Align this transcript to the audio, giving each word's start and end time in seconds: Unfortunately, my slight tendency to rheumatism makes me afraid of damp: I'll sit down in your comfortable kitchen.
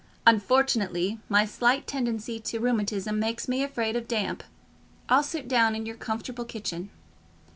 Unfortunately, 0.25 1.19
my 1.29 1.45
slight 1.45 1.85
tendency 1.85 2.39
to 2.39 2.59
rheumatism 2.59 3.19
makes 3.19 3.47
me 3.47 3.61
afraid 3.63 3.95
of 3.95 4.07
damp: 4.07 4.43
I'll 5.09 5.21
sit 5.21 5.47
down 5.47 5.75
in 5.75 5.85
your 5.85 5.95
comfortable 5.95 6.43
kitchen. 6.45 6.89